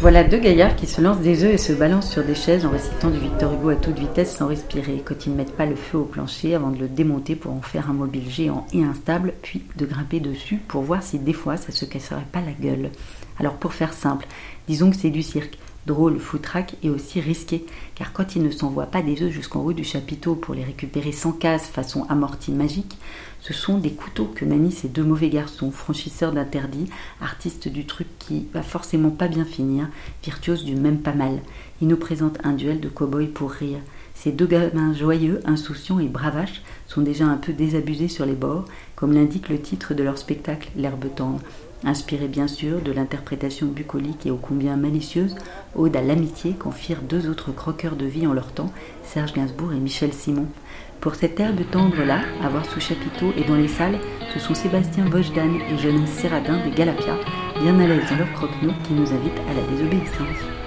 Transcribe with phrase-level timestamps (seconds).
[0.00, 2.70] Voilà deux gaillards qui se lancent des œufs et se balancent sur des chaises en
[2.70, 5.76] récitant du Victor Hugo à toute vitesse sans respirer, quand ils ne mettent pas le
[5.76, 9.34] feu au plancher avant de le démonter pour en faire un mobile géant et instable,
[9.42, 12.88] puis de grimper dessus pour voir si des fois ça se casserait pas la gueule.
[13.38, 14.26] Alors pour faire simple,
[14.68, 18.86] disons que c'est du cirque, drôle, foutraque et aussi risqué, car quand ils ne s'envoient
[18.86, 22.98] pas des œufs jusqu'en haut du chapiteau pour les récupérer sans casse façon amortie magique,
[23.40, 26.90] ce sont des couteaux que manient ces deux mauvais garçons, franchisseurs d'interdits,
[27.20, 29.88] artistes du truc qui va forcément pas bien finir,
[30.22, 31.40] virtuoses du même pas mal.
[31.80, 33.78] Ils nous présentent un duel de cow-boys pour rire.
[34.22, 38.66] Ces deux gamins joyeux, insouciants et bravaches sont déjà un peu désabusés sur les bords,
[38.94, 41.40] comme l'indique le titre de leur spectacle, L'herbe tendre,
[41.84, 45.36] inspiré bien sûr de l'interprétation bucolique et ô combien malicieuse,
[45.74, 48.70] Ode à l'amitié qu'en firent deux autres croqueurs de vie en leur temps,
[49.04, 50.48] Serge Gainsbourg et Michel Simon.
[51.00, 53.98] Pour cette herbe tendre-là, à voir sous chapiteau et dans les salles,
[54.34, 57.16] ce sont Sébastien Vojdan et Jonas Serradin des Galapias,
[57.62, 58.50] bien à l'aise dans leur croque
[58.84, 60.59] qui nous invitent à la désobéissance.